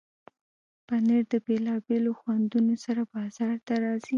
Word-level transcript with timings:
پنېر 0.87 1.23
د 1.31 1.33
بیلابیلو 1.45 2.11
خوندونو 2.19 2.73
سره 2.85 3.01
بازار 3.13 3.55
ته 3.67 3.73
راځي. 3.83 4.09